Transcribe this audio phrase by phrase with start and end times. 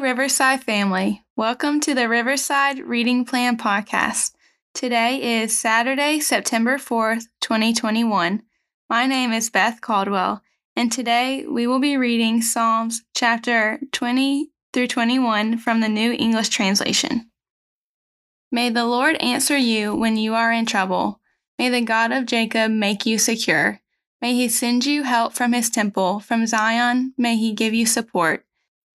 [0.00, 1.24] Riverside family.
[1.36, 4.32] Welcome to the Riverside Reading Plan podcast.
[4.74, 8.42] Today is Saturday, September 4th, 2021.
[8.90, 10.42] My name is Beth Caldwell,
[10.76, 16.50] and today we will be reading Psalms chapter 20 through 21 from the New English
[16.50, 17.30] Translation.
[18.52, 21.20] May the Lord answer you when you are in trouble.
[21.58, 23.80] May the God of Jacob make you secure.
[24.20, 26.20] May he send you help from his temple.
[26.20, 28.45] From Zion, may he give you support.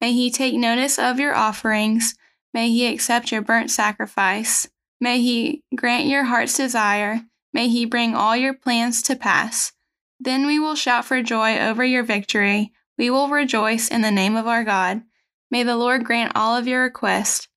[0.01, 2.15] May he take notice of your offerings.
[2.53, 4.67] May he accept your burnt sacrifice.
[4.99, 7.21] May he grant your heart's desire.
[7.53, 9.73] May he bring all your plans to pass.
[10.19, 12.73] Then we will shout for joy over your victory.
[12.97, 15.03] We will rejoice in the name of our God.
[15.49, 17.47] May the Lord grant all of your requests.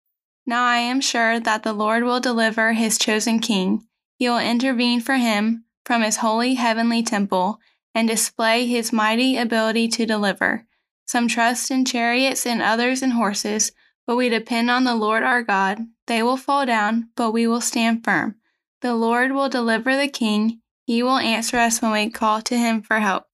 [0.47, 3.87] Now I am sure that the Lord will deliver his chosen king.
[4.17, 7.59] He will intervene for him from his holy heavenly temple
[7.95, 10.67] and display his mighty ability to deliver.
[11.07, 13.73] Some trust in chariots and others in horses,
[14.07, 15.81] but we depend on the Lord our God.
[16.07, 18.37] They will fall down, but we will stand firm.
[18.81, 20.61] The Lord will deliver the king.
[20.87, 23.25] He will answer us when we call to him for help.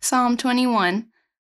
[0.00, 1.06] Psalm 21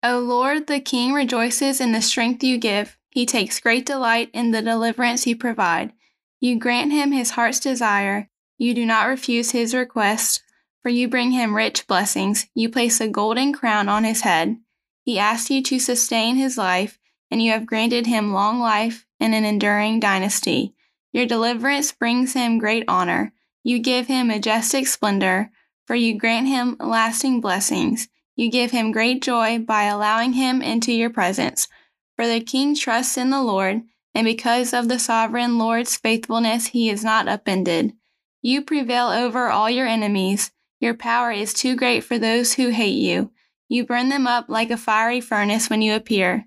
[0.03, 2.97] O Lord, the king rejoices in the strength you give.
[3.09, 5.91] He takes great delight in the deliverance you provide.
[6.39, 8.29] You grant him his heart's desire.
[8.57, 10.43] You do not refuse his request
[10.81, 12.47] for you bring him rich blessings.
[12.53, 14.57] You place a golden crown on his head.
[15.03, 16.99] He asks you to sustain his life,
[17.31, 20.73] and you have granted him long life and an enduring dynasty.
[21.13, 23.33] Your deliverance brings him great honor.
[23.63, 25.49] You give him majestic splendor,
[25.85, 28.07] for you grant him lasting blessings.
[28.35, 31.67] You give him great joy by allowing him into your presence.
[32.15, 33.81] For the king trusts in the Lord,
[34.13, 37.93] and because of the sovereign Lord's faithfulness, he is not upended.
[38.41, 40.51] You prevail over all your enemies.
[40.79, 43.31] Your power is too great for those who hate you.
[43.67, 46.45] You burn them up like a fiery furnace when you appear.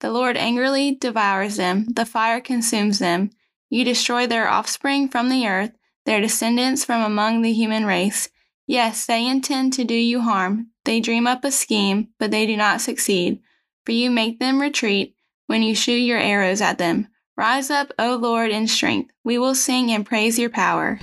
[0.00, 3.30] The Lord angrily devours them, the fire consumes them.
[3.70, 5.72] You destroy their offspring from the earth,
[6.04, 8.28] their descendants from among the human race.
[8.66, 10.68] Yes, they intend to do you harm.
[10.84, 13.40] They dream up a scheme, but they do not succeed.
[13.84, 17.08] For you make them retreat when you shoot your arrows at them.
[17.36, 19.10] Rise up, O Lord, in strength.
[19.24, 21.00] We will sing and praise your power.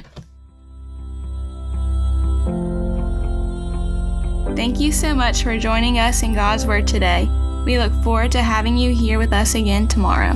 [4.55, 7.27] Thank you so much for joining us in God's Word today.
[7.65, 10.33] We look forward to having you here with us again tomorrow.